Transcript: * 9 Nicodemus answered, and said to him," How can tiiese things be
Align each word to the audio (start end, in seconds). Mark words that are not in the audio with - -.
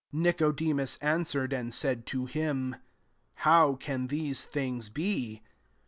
* 0.01 0.03
9 0.11 0.23
Nicodemus 0.23 0.97
answered, 0.97 1.53
and 1.53 1.71
said 1.71 2.07
to 2.07 2.25
him," 2.25 2.75
How 3.45 3.75
can 3.75 4.07
tiiese 4.07 4.45
things 4.45 4.89
be 4.89 5.43